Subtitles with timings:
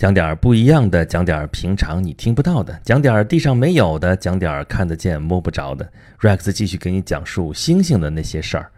[0.00, 5.86] 讲点儿不一样的，讲点儿平常你听不到的，讲点儿地上没有的，讲点儿看得见摸不着的。
[6.20, 8.70] Rex 继续给你讲述星星的那些事儿。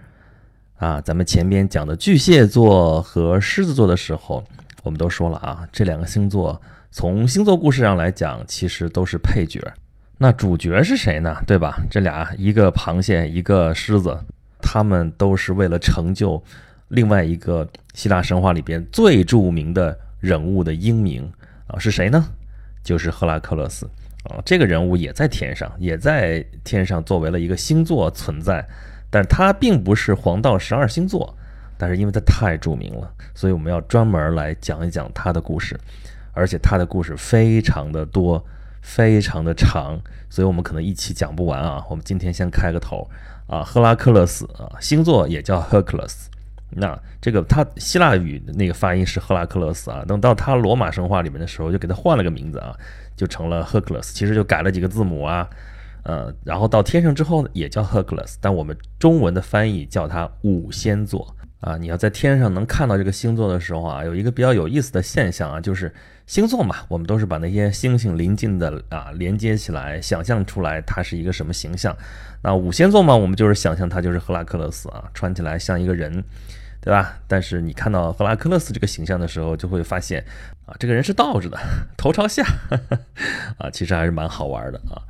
[0.78, 4.42] 啊，咱们前边讲的巨蟹座和狮子座的时候，
[4.82, 9.60] 我们都说了啊，这两个星座从星座故事上来讲，其实都是配角。
[10.18, 11.36] 那主角是谁呢？
[11.46, 11.80] 对吧？
[11.88, 14.18] 这俩一个螃蟹，一个狮子，
[14.60, 16.42] 他们都是为了成就
[16.88, 19.96] 另外一个希腊神话里边最著名的。
[20.22, 21.30] 人物的英名
[21.66, 22.30] 啊是谁呢？
[22.82, 23.86] 就是赫拉克勒斯
[24.24, 28.64] 啊，这个人物也在天上，也在天上作为了一个星座存在，
[29.10, 31.36] 但他并不是黄道十二星座，
[31.76, 35.78] 但是因为他太著名了，所以我们要专门来讲一讲他的故事，
[36.32, 38.44] 而且他的故事非常的多，
[38.80, 40.00] 非常的长，
[40.30, 41.84] 所以我们可能一期讲不完啊。
[41.90, 43.10] 我们今天先开个头
[43.48, 46.26] 啊，赫拉克勒斯啊，星座也叫 Hercules。
[46.74, 52.74] 那这个他希腊语的那个发音是赫拉克勒斯啊，等到他罗马神话里面的时候，就给他换了个名字啊，
[53.14, 55.48] 就成了赫克勒斯其实就改了几个字母啊，
[56.04, 61.76] 呃，然后到天上之后呢，也叫赫克勒斯但我们中文的翻译叫它五仙座啊。
[61.76, 65.92] 你要在天上能看到这个星座的时候啊，有一个比较有意思的现象啊，就是
[66.26, 71.94] 星座嘛，我们都是把那些星星临近的啊连接起来，想象出来它是一个什么形象。
[72.42, 76.24] 那五仙座嘛，我们就是想象它就是赫拉克勒斯啊，穿起来像一个人。
[76.84, 77.16] 对吧？
[77.28, 80.22] 但是你看到赫拉克勒斯这个形象的时候，就会发现
[80.66, 81.56] 啊，这个人是倒着的，
[81.96, 82.44] 头朝下
[83.56, 85.00] 啊，其实还是蛮好玩的啊。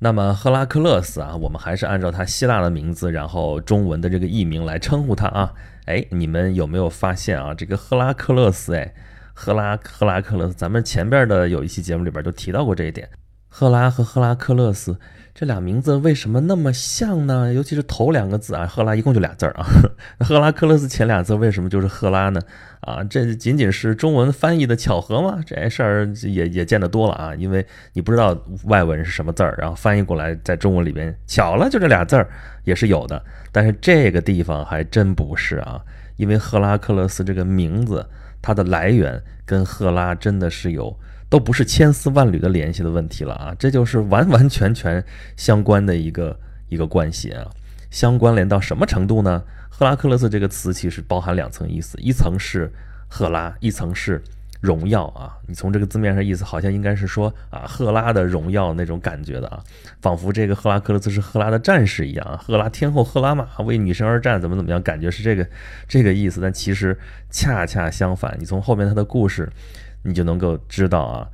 [0.00, 5.54] 那么赫拉克勒斯啊，我们还是按照他希腊的名字，然后中文的这个译名来称呼他啊。
[5.86, 7.54] 哎，你们有没有发现啊？
[7.54, 8.92] 这个赫拉克勒斯，哎，
[9.32, 13.08] 赫拉赫拉克勒斯，咱们前边的有一期节目里边都提到过这一点，
[13.58, 14.98] 赫拉和赫拉克勒斯。
[15.34, 17.54] 这俩名字为什么那么像呢？
[17.54, 19.66] 尤其是头两个字啊，赫拉一共就俩字儿啊。
[20.20, 22.38] 赫拉克勒斯前俩字为什么就是赫拉呢？
[22.80, 25.40] 啊，这仅仅是中文翻译的巧合吗？
[25.46, 27.34] 这事儿也也见得多了啊。
[27.34, 32.28] 因为你不知道外文是什么字儿，然后翻译过来在中文里边巧了就这俩字儿
[32.64, 33.24] 也是有的。
[33.52, 35.80] 但是这个地方还真不是啊，
[36.16, 38.06] 因为赫拉克勒斯这个名字
[38.42, 40.94] 它的来源跟赫拉真的是有。
[41.28, 45.04] 都不是千丝万缕的联系的问题了啊，这就是完完全全
[45.36, 46.38] 相关的一个
[46.68, 47.50] 一个关系啊，
[47.90, 49.42] 相关联到什么程度呢？
[49.68, 52.72] 赫拉克勒斯这个词其实包含两层意思，一层是
[53.08, 54.22] 赫拉，一层是
[54.60, 55.36] 荣耀啊。
[55.46, 59.62] 你从这个字面上意思，好像应该是说啊，赫拉的荣耀那种感觉的啊，
[60.00, 65.46] 仿佛这个赫拉克勒斯是赫拉的战士一样啊，赫拉天后赫拉玛为女神而战，怎么怎么样，感觉是这个
[65.88, 66.40] 这个意思。
[66.40, 66.96] 但其实
[67.30, 69.50] 恰恰相反，你从后面他的故事。
[70.06, 71.28] 你就能够知道啊，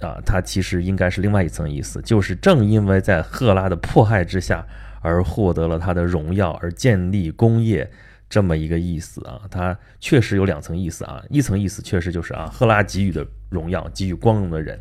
[0.00, 4.66] 啊，它其实应该是另外一层意思，就是正因为在赫拉的迫害之下
[5.00, 7.90] 而获得了他的荣耀，而建立功业
[8.28, 9.40] 这么一个意思啊。
[9.50, 14.76] 它确实有两层意思啊，一层意思确实就是啊，赫拉给予的荣耀，给予光荣的人；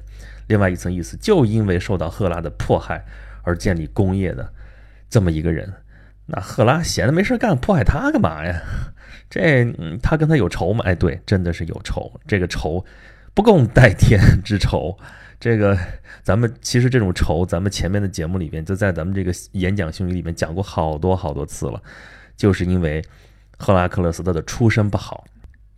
[0.48, 3.06] 另外一层意思，就因为受到赫拉的迫害
[3.44, 4.52] 而建立功业的
[5.10, 5.72] 这么一个人。
[6.26, 8.62] 那赫拉闲的没事干，迫害他干嘛呀？
[9.30, 10.84] 这嗯他跟他有仇吗？
[10.86, 12.20] 哎，对，真的是有仇。
[12.28, 12.84] 这个仇。
[13.34, 14.98] 不共戴天 之仇，
[15.40, 15.78] 这个
[16.22, 21.82] 咱们其实这种仇，咱们前面的节目里边就在咱们这个演讲训语里面讲过好多好多次了，
[22.36, 23.02] 就是因为
[23.58, 25.26] 赫拉克勒斯他的出身不好，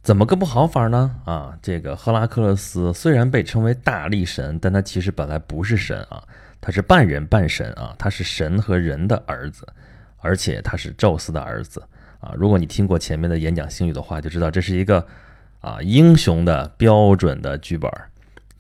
[0.02, 1.16] 怎么个不好法呢？
[1.26, 6.24] 啊，这个赫拉克勒斯虽然被称为大力神，但他其实本来不是神啊，
[6.60, 9.68] 他是半人半神啊，他是神和人的儿子，
[10.18, 11.84] 而且他是宙斯的儿子
[12.20, 12.34] 啊。
[12.36, 15.06] 如果你听过前面的演讲星语的话，就知道这是一个。
[15.62, 17.90] 啊，英雄的标准的剧本，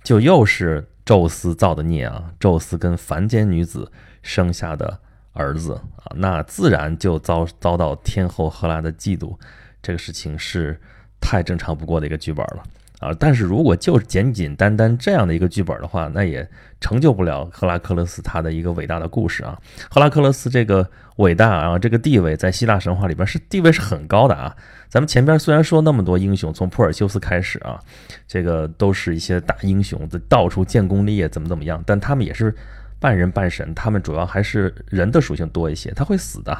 [0.03, 2.31] 就又是宙斯造的孽啊！
[2.39, 3.91] 宙斯跟凡间女子
[4.21, 4.99] 生下的
[5.33, 9.35] 儿子啊，那自然就遭遭到天后赫拉的嫉妒，
[9.81, 10.79] 这个事情是
[11.19, 12.63] 太正常不过的一个剧本了。
[12.99, 16.47] 啊，但是如果就简简单单这样的一个剧本的话，那也
[16.79, 19.57] 成就不了赫拉克勒斯他的一个伟大的故事啊。
[19.89, 24.55] 赫拉克勒斯这个伟大啊，这个地位在希腊神话里边是地位是很高的啊。
[24.91, 27.79] 咱们前边虽然说那么多英雄，从普尔修斯开始啊，
[28.27, 32.53] 这个都是一些大英雄，在到处建功立业，怎么怎么样，但他们也是
[32.99, 36.53] 半人半神，他们主要还是人的属性多一些，他会死的，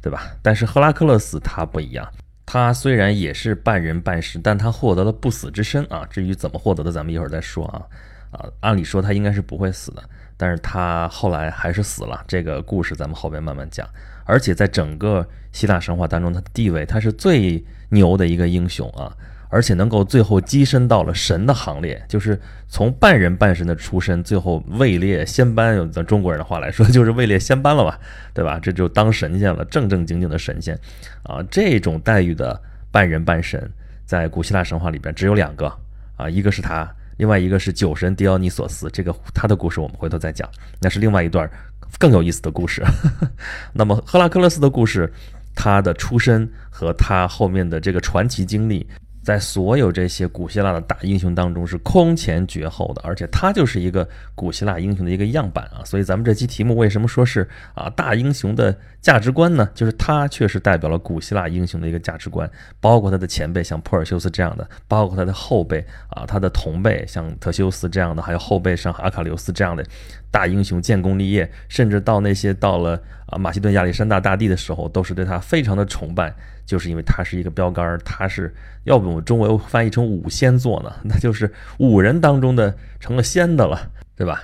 [0.00, 0.28] 对吧？
[0.42, 2.08] 但是赫拉克勒斯他不一样。
[2.46, 6.06] 他虽然也是半人半神，但他获得了不死之身啊。
[6.08, 7.82] 至于怎么获得的，咱们一会儿再说啊。
[8.30, 10.02] 啊，按理说他应该是不会死的，
[10.36, 12.24] 但是他后来还是死了。
[12.26, 13.88] 这个故事咱们后边慢慢讲。
[14.24, 19.16] 而且在整个希腊神话当中，他的地位他是最牛的一个英雄啊。
[19.48, 25.76] 而且能够最后跻身到了神的行列，就是从半人半神的出身，最后位列仙班。
[25.76, 27.98] 用咱中国人的话来说，就是位列仙班了吧，
[28.34, 28.58] 对吧？
[28.60, 30.76] 这就当神仙了，正正经经的神仙
[31.22, 31.40] 啊！
[31.48, 32.60] 这种待遇的
[32.90, 33.70] 半人半神，
[34.04, 35.72] 在古希腊神话里边只有两个
[36.16, 38.88] 啊，一个是他，另外一个是酒神狄奥尼索斯。
[38.92, 40.48] 这个他的故事我们回头再讲，
[40.80, 41.50] 那是另外一段
[41.98, 42.82] 更有意思的故事。
[43.72, 45.12] 那么赫拉克勒斯的故事，
[45.54, 48.86] 他的出身和他后面的这个传奇经历。
[49.26, 55.82] 在所有这些古希腊的大英雄当中是空前绝后的，而且他就是一个古希腊英雄的一个样板啊！
[55.84, 59.68] 所以咱们这期题目为什么说是啊大英雄的价值观呢？
[59.74, 62.48] 就是他确实代表了古希腊英雄的一个价值观，
[62.80, 69.84] 包括他的前辈像珀尔修斯这样的，包括他的后辈啊，他的同辈像特修斯这样的，还有后辈像阿卡琉斯这样的
[70.30, 76.32] 大英雄建功立业，甚至到那些到了啊马其顿亚历山大大帝的时候，都是对他非常的崇拜。
[76.66, 78.54] 就是因为他是一个标杆儿，他是
[78.84, 84.42] 要不我们中文翻译成五仙座呢， 那就是五人当中的成了仙的了，对吧？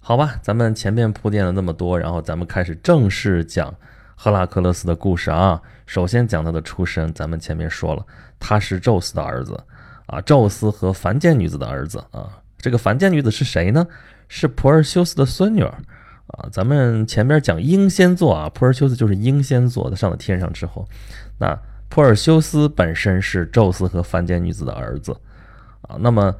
[0.00, 3.72] 好吧，咱们前面铺垫了那么多，然后咱们开始正式讲
[4.16, 5.60] 赫拉克勒斯的故事啊。
[5.86, 8.04] 首先讲他的出身，咱们前面说了，
[8.40, 9.62] 他是宙斯的儿子
[10.06, 12.28] 啊，宙斯和凡间女子的儿子啊。
[12.58, 13.86] 这个凡间女子是谁呢？
[14.28, 15.74] 是普尔修斯的孙女儿。
[16.28, 20.88] 啊，咱们前边讲英仙座啊，普尔修斯就是英仙座，他上了天上之后，
[21.38, 21.56] 那
[21.88, 25.14] 普尔修斯本身是宙斯和凡间女子的儿子
[25.82, 26.34] 啊，那么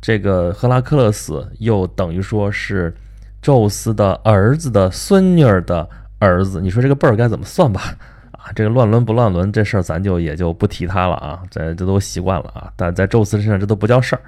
[0.00, 2.94] 这个赫拉克勒斯又等于说是
[3.40, 5.88] 宙斯的儿子的孙女儿的
[6.18, 7.96] 儿子，你说这个辈儿该怎么算吧？
[8.32, 14.22] 啊，这个乱伦不乱伦这事儿咱就也就不提他了啊，这这都习惯了啊，但在宙斯身上这都不叫事儿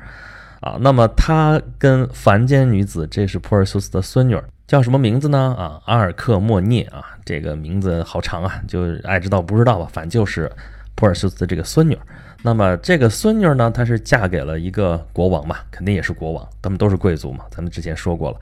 [0.61, 0.77] 啊。
[0.81, 4.45] 那么他跟凡间女子，这是普尔修斯的孙女儿。
[4.67, 5.55] 叫什么名字呢？
[5.59, 10.51] 啊，阿尔克莫涅啊，这个名字好长啊，就爱知道不知道吧，反正就是
[10.95, 11.99] 普尔修斯的这个孙女。
[12.43, 17.45] 那么这个孙女呢，她是嫁给了一个国王嘛，肯定也是国王，他们都是贵族嘛。
[17.51, 18.41] 咱们之前说过了，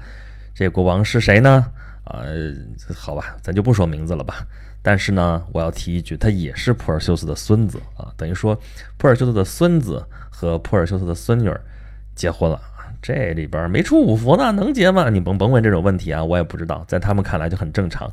[0.55, 1.67] 这国王是谁呢？
[2.05, 2.23] 啊，
[2.95, 4.47] 好吧，咱就不说名字了吧。
[4.81, 8.59] 但是呢，我要提一句，他也是普尔修斯的孙子啊，等于说
[8.97, 11.53] 普尔修斯的孙子和普尔修斯的孙女
[12.15, 12.61] 结婚了。
[13.03, 15.11] 这里边没出五福呢，能结吗？
[15.11, 18.11] 你甭甭问这种问题啊，我也不知道，在他们看来就很正常，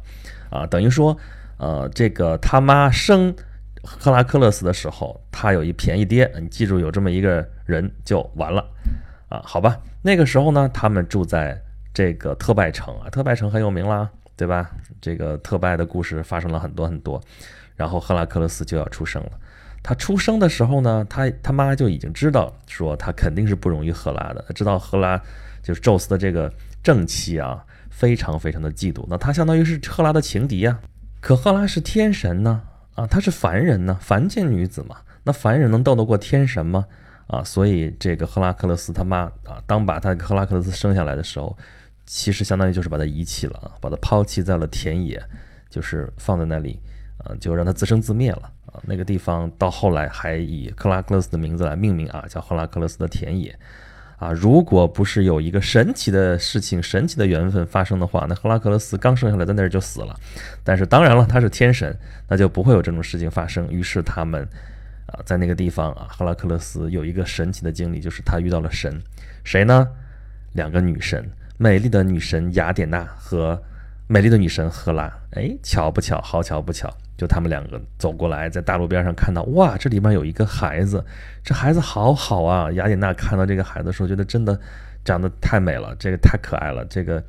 [0.49, 1.15] 啊，等于说，
[1.57, 3.33] 呃，这个他妈生
[3.83, 8.65] 赫拉克勒斯的时候，他有一便宜爹，你记住有这么一个人就完了，
[9.29, 11.55] 啊，好吧，那个时候呢，他们住在
[11.93, 14.71] 这个特拜城啊，特拜城很有名啦，对吧？
[14.99, 17.21] 这个特拜的故事发生了很多很多，
[17.75, 19.31] 然后赫拉克勒斯就要出生了。
[19.89, 25.19] 他出生的时候呢，他他妈就已经知道说他肯定是不容易赫拉的，他知道赫拉
[25.63, 26.53] 就是宙斯的这个
[26.83, 29.03] 正妻啊，非常非常的嫉妒。
[29.09, 30.79] 那他相当于是赫拉的情敌呀。
[31.19, 32.61] 可赫拉是天神呢，
[32.93, 34.97] 啊，他是凡人呢，凡间女子嘛。
[35.23, 36.85] 那凡人能斗得过天神吗？
[37.25, 41.57] 啊，所以这个赫拉克勒斯他妈啊，当把他赫拉克勒斯生下来的时候，
[42.05, 45.19] 其实相当于就是把他遗弃了，把他抛弃在了田野，
[45.67, 46.79] 就是放在那里
[47.17, 48.51] 啊，就让他自生自灭了。
[48.83, 53.57] 那个地方到后来还以克拉克勒斯的名字来命名啊，叫赫拉克勒斯的田野。
[54.17, 60.13] 啊，如果不是有一个神奇的事情、神奇的缘分发生的话，那赫拉克勒斯刚生下来在那儿就死了。
[60.61, 61.97] 但是当然了，他是天神，
[62.27, 63.71] 那就不会有这种事情发生。
[63.71, 64.45] 于是他们
[65.05, 69.01] 啊，在那个地方啊，赫拉克勒斯有一个神奇的经历，就是他遇到了神，
[69.45, 69.87] 谁呢？
[70.51, 73.63] 两个女神，美丽的女神雅典娜和
[74.11, 75.03] 美丽的女神赫拉。
[75.33, 76.19] 哎，巧不巧？
[76.21, 76.91] 好巧不巧？
[77.15, 81.05] 就他们两个走过来，在大路边上看到，哇，这里面有一个孩子，
[81.43, 82.71] 这孩子好好啊！
[82.71, 84.59] 雅典娜看到这个孩子的时候，觉得真的
[85.05, 87.23] 长得太美了，这个太可爱了，这个，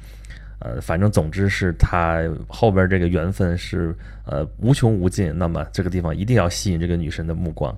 [0.61, 5.37] 呃，反正总之是他后边这个缘分是呃无穷无尽。
[5.37, 7.76] 那么这个地方一定要吸引这个女神的目光，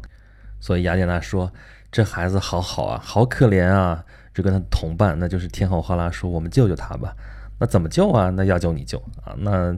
[0.61, 1.53] 所以雅典娜说，
[1.91, 4.05] 这孩子好好啊，好可怜啊！
[4.33, 7.15] 就跟他同伴，那就是天后赫拉说，我们救救他吧。
[7.63, 8.29] 那怎么救啊？
[8.31, 9.39] 那要救你救啊？
[9.39, 9.73] 那。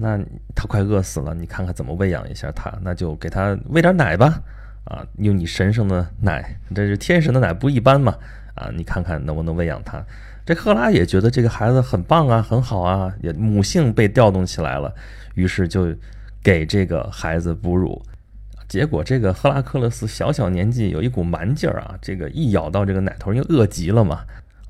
[0.00, 0.16] 那
[0.54, 2.72] 他快饿死了，你看看怎么喂养一下他？
[2.82, 4.40] 那就给他喂点奶吧，
[4.84, 8.14] 啊，用你神圣的奶，这是天神的奶，不一般嘛，
[8.54, 10.00] 啊，你看看能不能喂养他？
[10.46, 14.94] 这赫拉也觉得这个孩子很棒啊，很好啊，也母性被调动起来了，
[15.34, 15.92] 于是就
[16.44, 18.00] 给这个孩子哺乳，
[18.68, 24.20] 结果这个赫拉克勒斯小小年纪有一股蛮劲儿啊，这个一咬到这个奶头，因为饿极了嘛。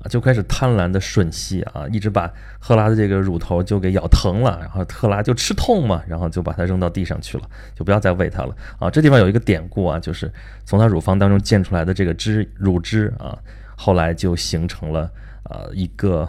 [0.01, 7.43] 啊，就开始贪婪的吮吸啊，一直把赫拉的这个乳头就给咬疼了，然后赫拉就吃痛嘛，然后就把它扔到地上去了，
[7.75, 8.89] 就不要再喂它了啊。
[8.89, 10.31] 这地方有一个典故啊，就是
[10.65, 13.37] 从它乳房当中溅出来的这个汁乳汁啊，
[13.75, 15.11] 后来就形成了
[15.43, 16.27] 啊一个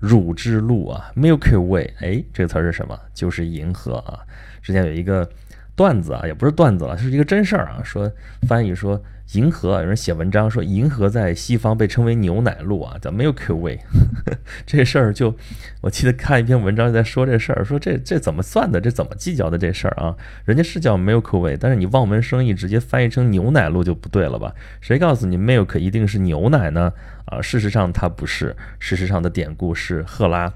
[0.00, 1.94] 乳之路啊，Milky Way。
[2.00, 2.98] 哎，这个词是什么？
[3.14, 4.18] 就是银河啊。
[4.60, 5.28] 之前有一个
[5.82, 8.08] 段子啊，也不是段子了，是一个真事儿啊，说
[8.46, 13.80] 翻译说银河有人写文章说，银河在西方被称为牛奶路啊，叫 Milky Way。
[14.64, 15.34] 这事儿就，
[15.80, 20.14] 我记得看一篇文章在说这事儿，说这这怎么算的，这怎么计较的这事儿啊？
[20.44, 24.54] 人家是叫 Milky Way，但是你望文生义，直接翻译成牛奶路就不对了吧？
[24.80, 26.92] 谁告诉你 Milk 一定是牛奶呢？
[27.24, 30.52] 啊，事实上它不是，事实上的典故是赫拉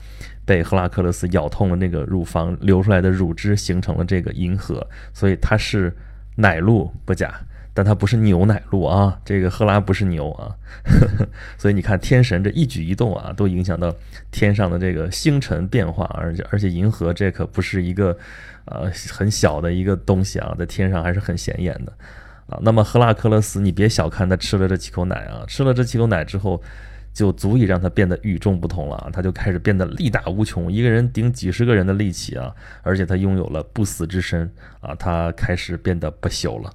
[0.46, 5.94] 被赫拉克勒斯咬痛了那个乳房，流出来的乳汁形成了这个银河，所以它是
[6.36, 7.34] 奶露不假。
[7.74, 10.48] 但它不是牛奶露啊，这个赫拉不是牛啊，
[11.60, 13.94] 所以你看天神这一举一动啊，都影响到
[14.30, 18.16] 天上的这个星辰变化，而且而且银河这可不是一个
[18.64, 21.92] 呃很小的一个东西啊，在天上还是很显眼的
[22.46, 22.58] 啊。
[22.62, 26.62] 那么赫拉克勒斯，你别小看他吃了这几口奶啊，吃了这几口奶之后，
[27.16, 36.70] 就足以让他变得与众不同了啊，他就开始变得力大无穷，一个人顶几十个人的力气啊，而且他拥有了不死之身啊，他开始变得不朽了。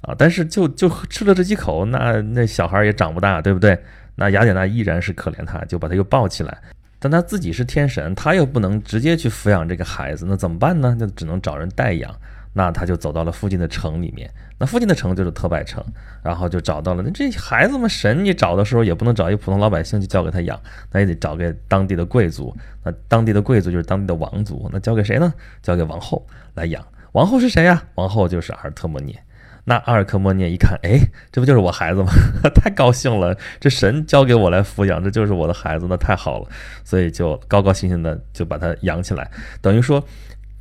[0.00, 0.14] 啊！
[0.18, 3.78] 但是就就吃了这几口，那那小孩也长不大，对不对？
[4.16, 6.58] 那雅典娜依然是可怜他，就把他又抱起来。
[6.98, 10.96] 但他自己是天神，他又不能直接去抚养这个孩子，那怎么办呢？
[10.98, 12.14] 就只能找人代养。
[12.54, 15.84] 那他就走到了附近的城里面，那附近的城就是特拜城，
[16.22, 17.02] 然后就找到了。
[17.02, 20.58] 那这孩子嘛，神你找的时候也不能找一普通老百姓去交给他养，
[20.90, 22.56] 那也得找给当地的贵族。
[22.82, 25.34] 那当地的贵族就是当地的王族，那交给谁呢？
[25.62, 26.82] 交给王后来养。
[27.12, 27.82] 王后是谁呀？
[27.96, 29.20] 王后就是阿尔特莫涅。
[29.66, 31.00] 那阿尔克莫涅一看，哎，
[31.32, 32.12] 这不就是我孩子吗？
[32.54, 36.48] 太高兴了，这神交给我来抚养，这就是我的孩子，那太好了，
[36.84, 39.30] 所以就高高兴兴的就把他养起来。
[39.62, 40.04] 等于说，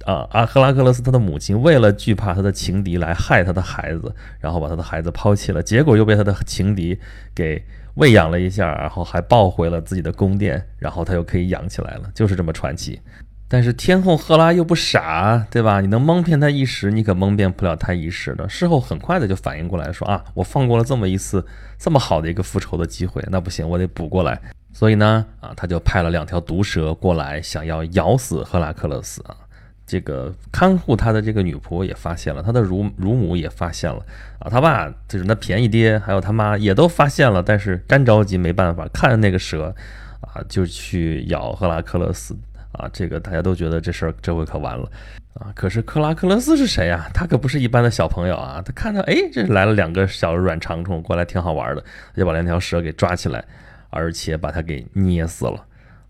[0.05, 7.00] 啊，阿赫拉克勒斯他的母亲为了惧怕他的情敌来害他的孩子，然后把他的孩子抛弃了，结果又被他的情敌
[7.33, 7.63] 给
[7.95, 13.00] 喂养了一下，然后还抱回了自己的宫殿，然后他又可以养起来了，就是这么传奇。
[13.48, 15.79] 但是天后赫拉又不傻，对吧？
[15.79, 18.50] 你能蒙骗他一时，你可蒙骗不了他一时的。
[18.50, 21.45] 事后很快的就反应过来，说啊，我放过了这么一次
[21.77, 24.41] 这么好的一个复仇的机会，那不行，我得补过来。
[24.72, 29.36] 所以呢，啊，他就派了两条毒蛇过来，想要咬死赫拉克勒斯啊。
[29.85, 34.05] 这个看护他的这个女仆也发现了，他的乳乳母也发现了，
[34.39, 39.73] 啊，他爸就是那便宜爹，还有他妈也都发现了，但是干着急没办法，看着那个蛇，
[40.21, 42.37] 啊，就去咬赫拉克勒斯。
[42.73, 44.91] 啊，这个大家都觉得这事儿这回可完了
[45.35, 45.53] 啊！
[45.53, 47.07] 可是克拉克勒斯是谁呀？
[47.13, 48.63] 他可不是一般的小朋友啊！
[48.65, 51.83] 他看到哎，这来了两个小软长虫过来，挺好玩的，
[52.15, 53.45] 就把两条蛇给抓起来，
[53.91, 55.63] 而且把它给捏死了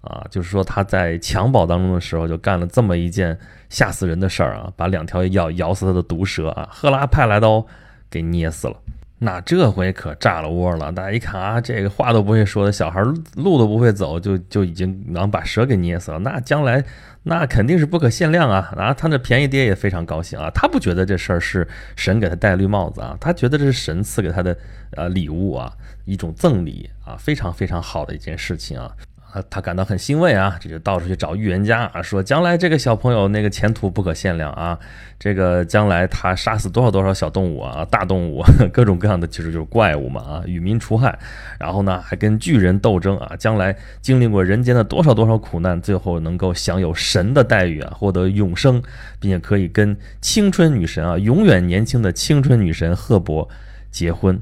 [0.03, 0.25] 啊！
[0.29, 3.37] 就是说他在襁褓当中的时候就干了这么一件
[3.69, 7.65] 吓死人的事儿啊，把两条要咬死他的毒蛇啊，赫拉派来刀
[8.09, 8.75] 给捏死了。
[9.19, 10.91] 那这回可炸了窝了！
[10.91, 13.01] 大家一看啊，这个话都不会说的小孩，
[13.35, 16.19] 路都不会走，就就已经能把蛇给捏死了。
[16.19, 16.83] 那将来
[17.21, 18.73] 那肯定是不可限量啊！
[18.75, 24.57] 啊，他那便宜爹也非常高兴啊，他不觉得这事儿是神给他戴绿帽子啊，他觉得这是神赐给他的
[24.97, 25.71] 呃礼物啊，
[26.03, 28.91] 一种赠礼啊，非常非常好的一件事情啊。
[29.33, 34.77] 啊，他感到很欣慰啊，这就到处去找预言家啊，说将来这个小朋友那个前途不可限量啊，
[35.17, 41.17] 这个将来他杀死多少多少小动物啊，大动物， 各种各样的其实就是怪物嘛啊，与民除害，
[41.59, 48.79] 然后呢还跟巨人斗争啊，将来经历过人间的多少多少苦难，最后能够享有神的待遇啊，获得永生，
[49.19, 53.49] 并且可以跟青春女神啊，永远年轻的青春女神赫伯
[53.89, 54.39] 结婚。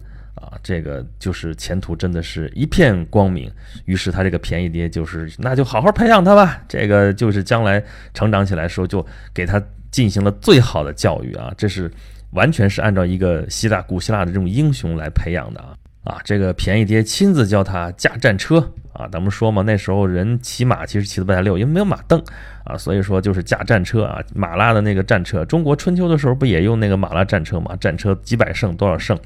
[0.61, 3.51] 这个就是前途真的是一片光明。
[3.85, 6.61] 于是他这个便宜爹就是，那就好好培养他吧。
[6.67, 11.53] 这个就是将来成长起来时候，就给他进行了最好的教育啊。
[11.57, 11.91] 这是
[12.31, 15.75] 完全是按照一个希腊古希腊的这种英雄来培养的啊。
[16.03, 19.07] 啊，这个便宜爹亲自教他驾战车啊。
[19.11, 22.21] 咱们说嘛，那时候人骑马其实骑的不太溜，因为没有马蹬
[22.63, 25.43] 啊，所以说就是驾战车啊，马拉的那个战车。
[25.45, 27.75] 中国春秋的时候不也用那个马拉战车嘛？
[27.77, 29.17] 战车几百胜多少胜？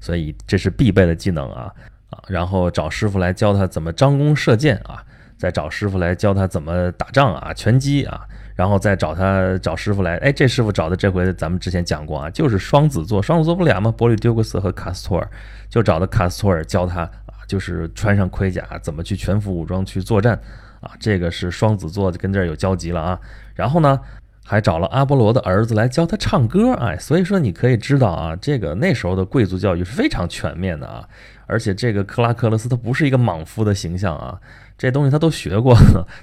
[0.00, 1.70] 所以这是必备的技能啊
[2.10, 2.18] 啊！
[2.26, 5.04] 然后找师傅来教他怎么张弓射箭啊，
[5.36, 8.22] 再找师傅来教他怎么打仗啊，拳击啊，
[8.54, 13.92] 然后再找他找师傅来，哎，这师傅找的这回咱们之前讲过啊，就是双子座，双子座不俩吗？
[13.94, 15.28] 伯利丢克斯和卡斯托尔。
[15.68, 17.08] 就找的卡斯托尔教他，
[17.50, 20.40] 就是穿上盔甲怎么去全副武装去作战
[20.80, 23.18] 啊，这个是双子座跟这儿有交集了啊。
[23.56, 23.98] 然后呢，
[24.44, 31.08] 还找了阿波罗的儿子来教他唱歌，哎，所以说你可以知道啊，这个那时候的贵族教育是非常全面的啊。
[31.50, 34.40] 而且这个克拉克勒斯他不是一个莽夫的形象啊，
[34.78, 35.76] 这东西他都学过，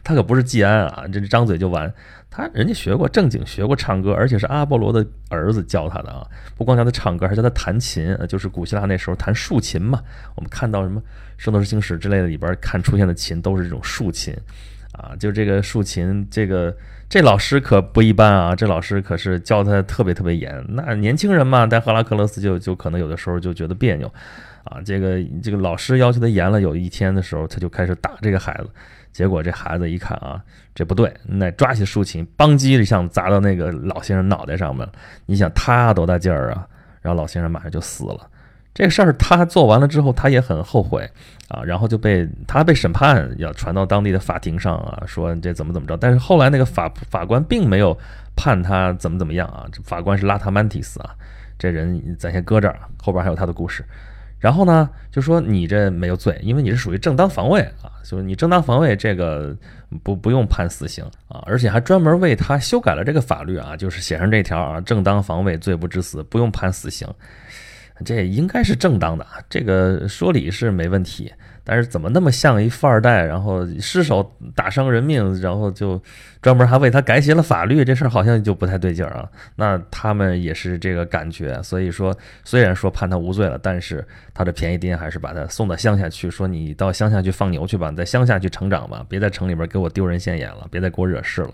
[0.03, 1.93] 他可不是季安啊，这张嘴就完。
[2.29, 6.25] 他人家学过正经学过唱歌，而且是阿波罗的儿子教他的啊！
[6.55, 10.01] 不光教他唱歌，还教他弹琴，就是古希腊那时候弹竖琴嘛。
[10.35, 11.01] 我们看到什么
[11.37, 14.35] 《圣斗士星矢》之类的里边看出现的琴都是这种竖琴
[14.91, 16.75] 啊，就这个竖琴，这个
[17.09, 20.63] 这老师可不一般啊，这老师可是教他特别特别严。
[20.69, 24.13] 那年轻人嘛，但赫拉克勒斯就就可能有的时候就觉得别扭，
[24.67, 28.69] 啊，这个这个老师要求他严了，有一天的时候他就开始打这个孩子，
[29.13, 30.41] 结果这孩子一看啊，
[30.75, 34.87] 这不对，那抓起竖琴，邦叽一下砸到那个老先生脑袋上面。
[35.25, 36.67] 你想他多大劲儿啊？
[37.01, 38.29] 然后老先生马上就死了。
[38.73, 41.09] 这个事儿他做完了之后，他也很后悔
[41.47, 45.97] 啊，然后就被他被审判，要传到当地的法庭上啊，说这怎么怎么着。
[45.97, 47.97] 但是后来那个法法官并没有
[48.35, 51.09] 判他怎么怎么样啊，法官是拉塔曼提斯啊，
[51.57, 53.83] 这人咱先搁这儿，后边还有他的故事。
[54.39, 59.55] 然后呢，就说你这没有罪，因为你是属于正当防卫啊，就是你正当防卫这个
[60.03, 67.07] 不不用判死刑啊，而且还专门为他修改了这个法律啊，就是写上这条啊，正当防卫罪不致死，不用判死刑。
[68.05, 76.01] 这应该是正当的啊，这个说理是没问题，但是怎么那么像一富二代，然后失手打伤人命，然后就
[76.41, 79.27] 专门还为他改写了法律，这事儿好像就不太对劲儿啊。
[79.55, 91.49] 那他们也是这个感觉，所以说虽然说判他无罪了，但是他的便宜爹还是把他送到乡下去，说你到乡下去放牛去吧，在乡下去成长吧，别在城里边给我丢人现眼了，别再给我惹事了。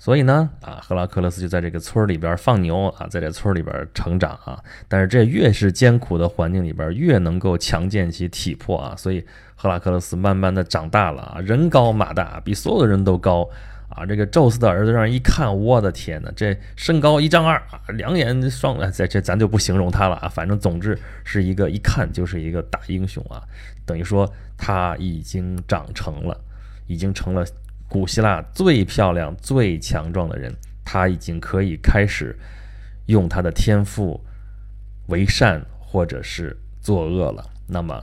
[0.00, 4.62] 所以呢，啊，赫拉克勒斯就在这个村里边放牛啊，在这村里边成长啊。
[4.86, 8.94] 但是这越是艰苦的环境里边，越能够强健其体魄啊。
[8.96, 9.26] 所以
[9.56, 13.50] 赫拉克勒斯慢慢的长大了啊，人高马大，比所有的人都高
[13.88, 14.06] 啊。
[14.06, 20.28] 这个宙斯的儿子让人一看，我的天哪，这身高一丈二啊，两眼双，这这咱就不形容他了啊。
[20.28, 23.42] 反正总之是一个一看就是一个大英雄啊。
[23.84, 26.40] 等于说他已经长成了，
[26.86, 27.44] 已经成了。
[27.88, 30.54] 古希腊最漂亮、最强壮的人，
[30.84, 32.36] 他已经可以开始
[33.06, 34.20] 用他的天赋
[35.06, 37.44] 为善或者是作恶了。
[37.66, 37.98] 那么，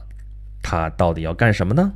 [0.63, 1.91] 他到底要干什么呢？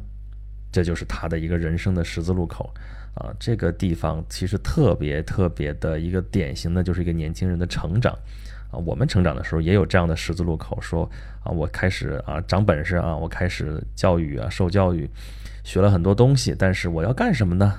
[0.71, 2.71] 这就是他的一个人生的十字路口
[3.15, 3.33] 啊！
[3.39, 8.13] 这个地方其实特别特别的一个典型的就是一个年轻人的成长
[8.71, 8.77] 啊。
[8.85, 11.09] 我们成长的时候也有这样的十字路口，说
[11.43, 15.09] 啊，我开始啊长本事啊，我开始教育啊，受教育。
[15.63, 17.73] 学了很多东西，但是我要干什么呢？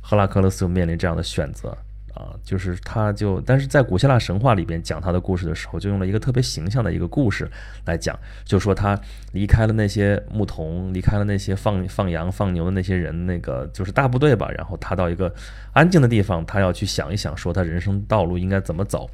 [0.00, 1.76] 赫拉克勒斯就面临这样的选择
[2.14, 7.50] 啊，就是他就，但是在古希腊神话里边讲他的故事的时候，就用了一个特别形象的一个故事
[7.86, 8.96] 来讲，就说他
[9.32, 15.34] 离开了那些牧童，离开了那些放放羊放牛的那些人，那个就是大部队吧，然后他到一个
[15.72, 19.08] 安静的地方，他要去想一想，说他人生道路应该怎么走。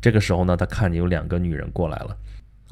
[0.00, 2.14] 这个时候呢，他看见有两个女人过来了。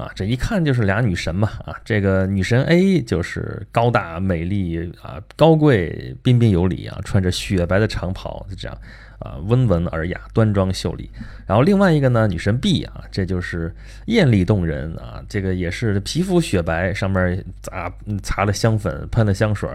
[0.03, 1.49] 啊，这一看就是俩女神嘛！
[1.65, 8.77] 啊，这个女神 A 就是高大美丽啊，高贵彬彬有礼啊，穿着雪白的长袍，就这样
[9.21, 11.09] 啊，温文尔雅，端庄秀丽。
[11.47, 13.73] 然后另外一个呢，女神 B 啊，这就是
[14.07, 17.93] 艳丽动人啊，这个也是皮肤雪白，上面啊
[18.25, 19.71] 擦了香粉，喷了香水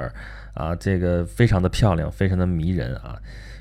[0.53, 3.15] 啊，这个非常的漂亮，非常的迷人啊。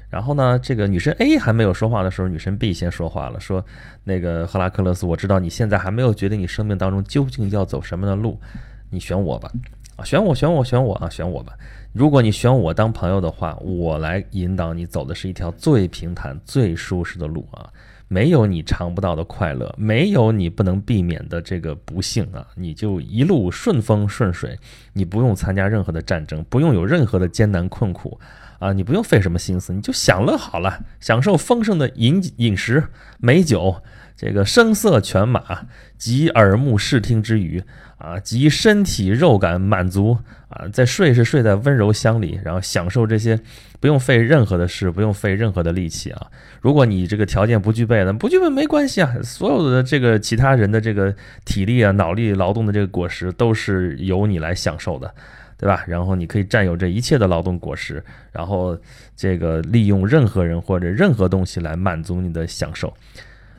[0.08, 3.64] 然后呢，这个女神 A 还没有说话的时候，女神 B 先说话了，说
[4.04, 8.40] ：“那个赫拉克勒斯，我知道你现在还没有决定你生命当中究竟要走什么样的路，
[8.88, 9.50] 你选我吧，
[9.96, 11.52] 啊，选我，选我，选我啊，选我吧。
[11.92, 17.68] 如果你选我当朋友的话，我来引导你走的是一条最平坦、最舒适的路啊，
[18.06, 24.56] 没有你尝不到的快乐，没有你不能避免的这个不幸啊，你就一路顺风顺水，
[24.92, 28.18] 你不用参加任何的战争，不用有任何的艰难困苦。”
[28.58, 32.84] 啊，你不用费什么心思，你就享乐好了，享受丰盛的饮饮食、
[33.18, 33.82] 美酒，
[34.16, 35.66] 这个声色犬马
[35.98, 37.62] 及耳目视听之余，
[37.98, 43.38] 啊，及身体肉感满足，啊，在睡是睡在温柔乡里，然后享受这些，
[43.78, 46.26] 不用费任何的事，不用费任何的力气啊。
[46.62, 51.14] 如果你这个条件不具备的，不具备没关系啊，所有的这个其他人的这个
[51.44, 55.14] 体力啊、脑力劳动的这个果实，都是由你来享受的。
[55.58, 55.82] 对吧？
[55.86, 58.78] 然后你可以占有这一切的劳动果实，然后
[59.16, 62.94] 这个利用任何人或者任何东西来满足你的享受，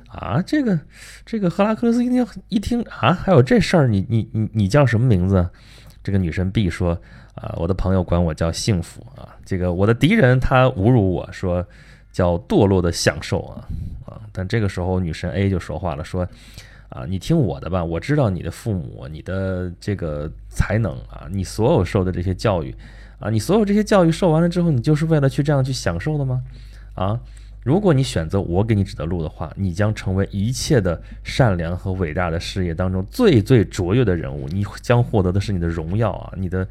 [0.07, 0.79] 啊，这个
[1.25, 5.49] 这个赫拉克勒斯一听一听啊，还有这事儿，你你你你叫什么名字？
[6.03, 6.91] 这个女神 B 说
[7.33, 11.65] 啊，我的朋友管我叫幸福啊，这个我的敌人他侮辱我说
[12.11, 13.65] 叫堕落的享受啊
[14.05, 16.27] 啊，但这个时候女神 A 就说话了，说。
[16.89, 22.73] 啊，你听我的吧，我知道你的父母，你的这个才能啊，你所有受的这些教育，
[23.19, 26.41] 啊，你所有这些教育受完了之后，你就是为了去这样去享受的吗？
[26.95, 27.19] 啊，
[27.63, 36.65] 如果你选择我给你指的路的话，你将成为一切的善良和伟大的事业当中最最卓越的人物，你将获得的是你的荣耀啊，你的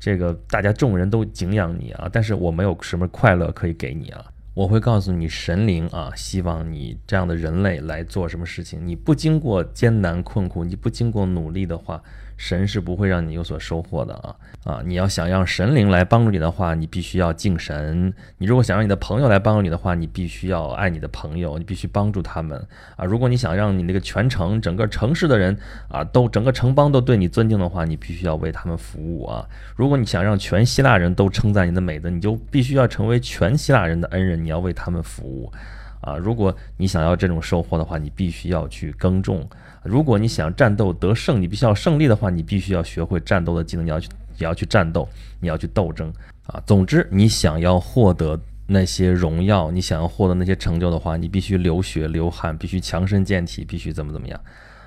[0.00, 4.24] 这个大家众人都敬仰你啊，但是我没有什么快乐可以给你啊。
[4.58, 8.84] 我会告诉你，神灵啊，希望你这样的人类来做什么事情。
[8.84, 12.02] 你不经过艰难困苦，你不经过努力的话，
[12.38, 14.82] 神是不会让你有所收获的啊啊！
[14.86, 22.56] 你要想让神灵来帮助你的话，你必须要敬神；你如果想让你的朋友来帮助你的话，你必须要爱你的朋友，你必须帮助他们
[22.96, 23.04] 啊！
[23.04, 29.44] 如果你想让你那个全城整个城市的人啊，都整个城邦都对你尊敬的话，你必须要为他们服务啊！
[29.74, 35.52] 如果你想让全希腊人都称赞你的美德，你就必须要成为全希腊人的恩人，你要为他们服务
[36.00, 36.16] 啊！
[36.16, 39.48] 如果你想要这种收获的话，你必须要去耕种。
[39.82, 44.08] 如果你想战斗得胜，你必须要胜利的话，你必须要学会战斗的技能，你要去
[44.38, 45.08] 你要去战斗，
[45.40, 46.12] 你要去斗争
[46.46, 46.62] 啊。
[46.66, 54.40] 总之，你想要获得那些荣耀，你想要获得那些成就的话，你必须流血流汗，必须强身健体，必须怎么怎么样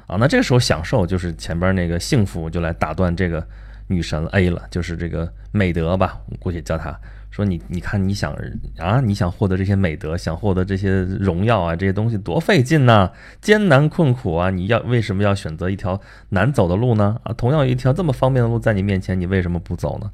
[0.08, 0.18] 啊。
[0.18, 3.46] 那这个时候享受就是前边那个幸福就来打断这个
[3.88, 6.98] 女神 A 了，就是这个美德吧，我估计叫她。
[7.32, 8.36] 说你，你看你想
[8.78, 14.50] 啊，你想获得这些美德，想获得这些荣耀啊，这些东西多费劲呐，艰难困苦啊！
[14.50, 17.18] 你要为什么要选择一条难走的路呢？
[17.24, 20.12] 啊，同样有一条这么方便的路在你面前，你为什么不走呢？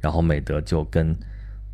[0.00, 1.16] 然后美德就跟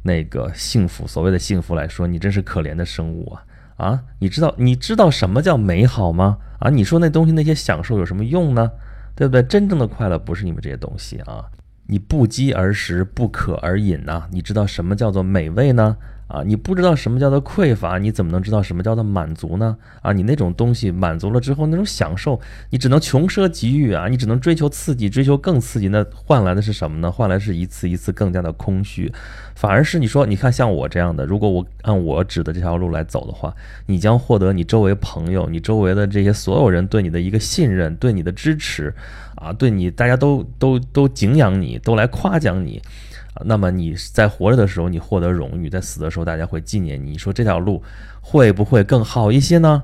[0.02, 3.44] 那个幸福，所谓的幸福来说，你真是可怜的生物啊！
[3.76, 6.38] 啊，你知道你知道什么叫美好吗？
[6.60, 8.70] 啊，你说那东西那些享受有什么用呢？
[9.14, 9.42] 对不对？
[9.42, 11.44] 真正的快乐不是你们这些东西啊！
[11.92, 14.26] 你不饥而食，不渴而饮呐？
[14.32, 15.98] 你知道什么叫做美味呢？
[16.32, 19.76] 啊，你不知道什么叫做匮乏，你怎么能知道什么叫做满足呢？
[20.00, 22.40] 啊，你那种东西满足了之后，那种享受，
[22.70, 27.12] 你只能穷奢极欲啊，你只能追求刺激，追求更刺激，那换来的是什么呢？
[27.12, 29.12] 换来是一次一次更加的空虚，
[29.54, 38.94] 反而是你说，你看像我这样的，如果我按我指的这条路来走的话，你将获得你周围朋友、你周围的这些所有人对你的一个信任，对你的支持，
[39.34, 42.80] 啊，对你大家都都都敬仰你，都来夸奖你。
[43.44, 47.12] 那么你在活着的时候，你获得荣誉；在死的时候，大家会纪念你。
[47.12, 47.82] 你说这条路
[48.20, 49.82] 会不会更好一些呢？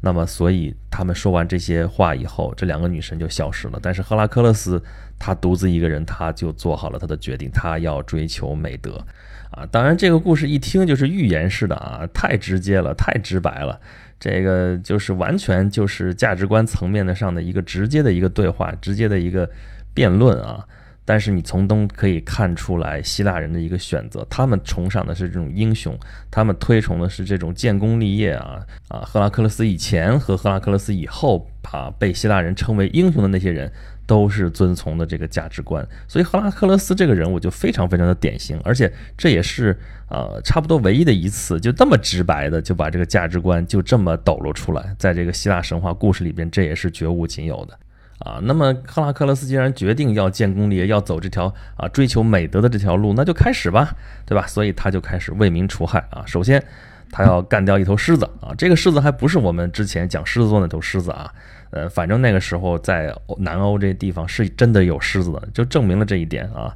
[0.00, 3.78] 那么，所以他们说完这些话以后，这两个女神就消失了。
[3.82, 4.82] 但是赫拉克勒斯
[5.18, 9.02] 他独自一个人，他就做好了他的决定，他要追求美德。
[9.50, 13.80] 啊，当然这个故事一听就是预言式的啊，太直接了，太直白了。
[14.20, 19.48] 这个就是完全就是价值观层面的上的一个直接的一个对话，直接的一个
[19.94, 20.64] 辩论啊。
[21.04, 25.98] 但是你从中可以看出来希腊人的一个选择，他们崇尚的是这种英雄，
[26.30, 29.00] 他们推崇的是这种建功立业啊啊！
[29.00, 33.70] 赫拉克勒斯以前和赫拉克勒斯以后，啊，被希腊人称为英雄的那些人，
[34.06, 35.86] 都是遵从的这个价值观。
[36.08, 47.78] 所以赫拉克勒斯这个人物就非常非常的典型，而且这也是呃差不多唯一的一次，就这么直白的就把这个价值观就这么抖露出来，在这个希腊神话故事里边，这也是绝无仅有的。
[48.20, 54.46] 啊，那么赫拉克勒斯既然决定要建功立业，要走这条啊追求美德的这条路，那就开始吧，对吧？
[54.46, 56.22] 所以他就开始为民除害啊。
[56.24, 56.62] 首先，
[57.10, 61.30] 他要干掉一头狮子啊，这个狮子还不是我们之前讲狮子座那头狮子啊，
[61.70, 66.74] 呃，反正那个时候在南欧这地方是真的有狮子的，就证明了这一点啊。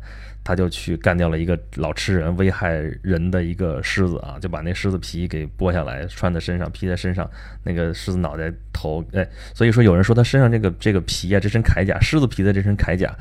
[0.48, 2.70] 他就去干掉了一个老吃人、危害
[3.02, 7.30] 人的一个狮子啊，就把那狮子皮给剥下来，穿在身上，披在身上。
[7.62, 13.14] 那个狮子脑袋头，哎，所以说有人说他身上这个这个皮啊，这身铠甲，狮子皮的这身铠甲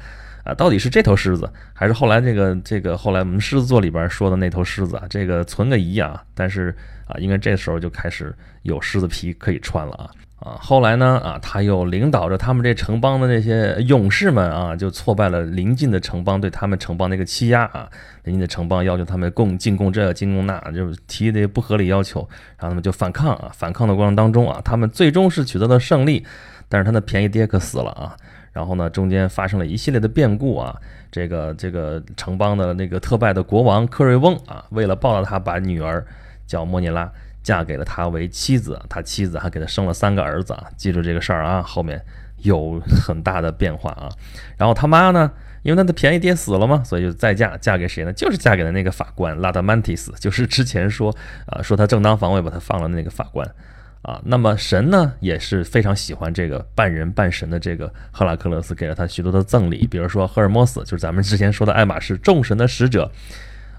[0.45, 5.05] 啊，到底是这头狮子，还是后来这个这个后来我们狮子座里边说的那头狮子啊？
[5.09, 6.73] 这个存个疑啊，但是
[7.07, 10.09] 啊，应该这时候就开始有狮子皮可以穿了啊。
[10.39, 11.19] 啊，后来呢？
[11.23, 17.89] 啊，他又领导着他们这城邦的这些勇士们啊，就挫败了邻近的城邦对他们城邦的一个欺压啊。
[18.23, 22.19] 邻近的城邦要求他们供进贡这进贡那，就提的不合理要求，
[22.57, 23.51] 然后他们就反抗啊。
[23.51, 26.23] 反抗的过程当中啊，他们最终是取得了胜利，
[26.69, 28.15] 但是他的便宜爹可死了啊。
[28.53, 30.75] 然后呢，中间发生了一系列的变故啊。
[31.11, 36.05] 这个这个城邦的那个特拜的国王科瑞翁啊，为了报答他，把女儿
[36.45, 37.11] 叫莫涅拉。
[37.47, 40.65] 嫁给了他为妻子，他妻子还给他生了三个儿子啊！
[40.75, 42.03] 记住这个事儿啊，后面
[42.39, 44.09] 有很大的变化啊。
[44.57, 45.31] 然后他妈呢，
[45.61, 48.11] 因为他的便宜爹死了嘛，所以就再嫁，嫁给谁呢？
[48.11, 51.09] 就是嫁给了那个法官拉达曼提斯，就是之前说
[51.45, 53.49] 啊，说他正当防卫把他放了那个法官
[54.01, 54.21] 啊。
[54.25, 63.09] 那么神呢，也是非常喜欢这个半人半神的这个赫拉克勒斯，给了他许多的赠礼，比如说赫尔墨斯，就是咱们之前说的爱马仕，众神的使者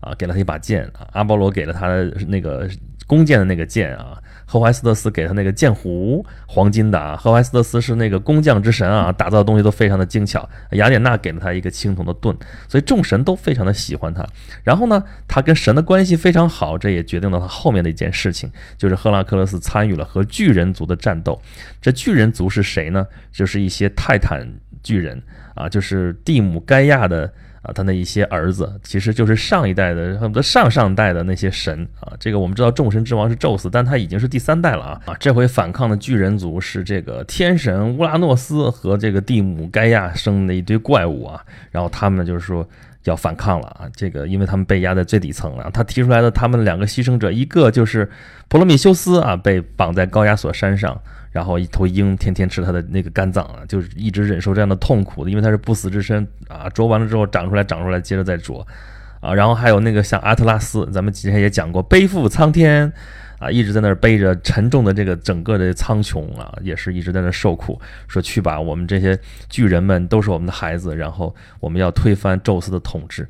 [0.00, 1.06] 啊，给了他一把剑啊。
[1.12, 2.66] 阿波罗给了他的那个。
[3.08, 4.16] 弓箭的那个箭啊，
[4.46, 7.16] 赫淮斯特斯给他那个箭壶，黄金的啊。
[7.16, 10.48] 赫淮斯特斯是那个工匠之神啊，打造的东西都非常的精巧。
[10.72, 12.36] 雅典娜给了他一个青铜的盾，
[12.68, 14.24] 所以众神都非常的喜欢他。
[14.62, 21.40] 然后呢，他跟神的关系非常好，这也决定了他后面的一件事情，就是赫拉克勒斯参与了和巨人族的战斗。
[21.80, 23.06] 这巨人族是谁呢？
[23.32, 24.46] 就是一些泰坦
[24.82, 25.20] 巨人
[25.54, 32.12] 啊，就是蒂姆盖亚的啊，他那一些儿子其实就是上一代的，恨不得上上代的那些神啊。
[32.20, 35.14] 这个我们知道众神之王是宙斯，但他已经是第三代了啊啊！
[35.18, 42.66] 这回反抗的巨人族是这个天神乌拉诺斯和这个蒂姆盖亚生的一堆怪物啊，然后他们就是说
[43.04, 43.88] 要反抗了啊。
[43.94, 48.08] 这个因为他们被压在最底层了，他提出来的他们两个牺牲者，一个就是
[48.48, 51.00] 普罗米修斯啊，被绑在高加索山上。
[51.30, 58.66] 然后一头鹰天天吃他的那个肝脏啊，就是一直忍受这样的痛苦，因为他是不死之身啊，啄完了之后长出来，长出来接着再啄，
[59.20, 62.92] 啊，然后还有那个像阿特拉斯，咱们之前也讲过，背负苍天
[63.38, 73.28] 啊，一直在那儿背着沉重的这个整个的苍穹啊，也是一直在那受苦，说去吧，我们这些巨人们都是我们的孩子，然后我们要推翻宙斯的统治。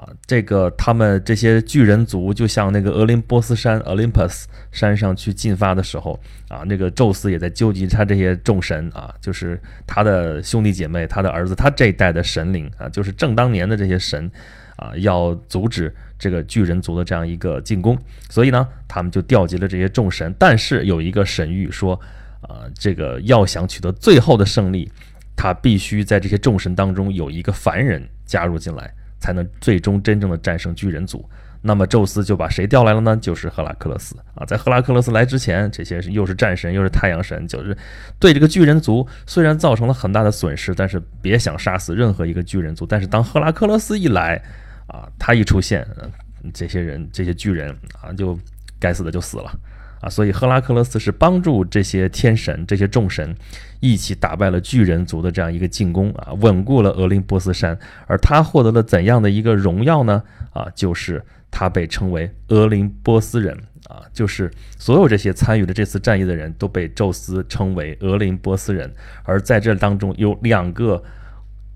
[0.00, 14.30] 啊，这个他们这些巨人族就像那个俄林波斯山 （Olympus） 山上去进发的时候啊，那个宙斯也在纠集他这些众神啊，就是他的兄弟姐妹、他的儿子、他这一代的神灵啊，就是正当年的这些神
[14.76, 17.98] 啊，要阻止这个巨人族的这样一个进攻。
[18.30, 20.34] 所以呢，他们就调集了这些众神。
[20.38, 21.92] 但是有一个神谕说，
[22.40, 24.90] 啊，这个要想取得最后的胜利，
[25.36, 28.94] 他必须在这些众神当中有一个凡人加入进来。
[29.20, 31.24] 才能最终真正的战胜巨人族。
[31.62, 33.14] 那么宙斯就把谁调来了呢？
[33.18, 34.46] 就是赫拉克勒斯啊！
[34.46, 37.76] 在赫拉克勒斯来之前，这些又是战神又是太阳神，就是
[38.18, 42.86] 对这个巨人族虽然造成了很大的损失，但是别想杀死任何一个巨人族。
[42.86, 44.42] 但是当赫拉克勒斯一来
[44.86, 45.86] 啊，他一出现，
[46.54, 48.38] 这些人这些巨人啊，就
[48.78, 49.52] 该死的就死了。
[50.00, 53.36] 啊，所以赫拉克勒斯是帮助这些天神、这些众神
[53.80, 57.78] 一起打败了巨人族的这样一个进攻啊，稳固了俄林波斯山。
[58.06, 60.22] 而他获得了怎样的一个荣耀呢？
[60.54, 63.54] 啊，就是他被称为俄林波斯人
[63.88, 68.90] 啊，就是所有这些参与的这次战役的人都被宙斯称为俄林波斯人。
[69.24, 71.02] 而在这当中有两个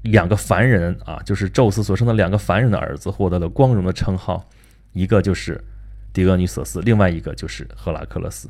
[0.01, 4.49] 两个凡人啊，就是宙斯所生的两个凡人的儿子获得了光荣的称号，
[4.95, 5.63] 一个就是。
[6.15, 8.49] 狄俄尼索斯，另外一个就是赫拉克勒斯。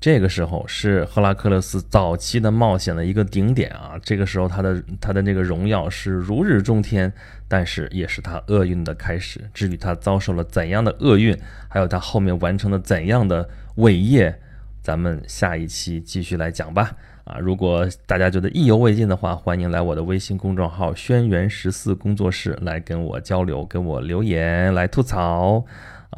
[0.00, 3.98] 这个时候是赫拉克勒斯早期的冒险的一个顶点啊！
[4.02, 7.12] 这个时候他的他的那个荣耀是如日中天，
[7.46, 9.40] 但是也是他厄运的开始。
[9.52, 11.36] 至于他遭受了怎样的厄运，
[11.68, 14.40] 还有他后面完成了怎样的伟业，
[14.80, 16.96] 咱们下一期继续来讲吧。
[17.24, 25.66] 啊，如果大家觉得意犹未尽的话，欢迎来我的微信公众号“轩辕十四工作室”来跟我交流，跟我留言，来吐槽。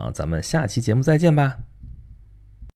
[0.01, 1.59] 啊，咱们下期节目再见吧。